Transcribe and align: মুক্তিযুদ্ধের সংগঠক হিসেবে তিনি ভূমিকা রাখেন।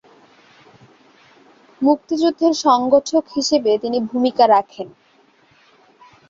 মুক্তিযুদ্ধের 1.81 2.53
সংগঠক 2.65 3.23
হিসেবে 3.35 3.71
তিনি 3.77 3.97
ভূমিকা 4.09 4.43
রাখেন। 4.47 4.87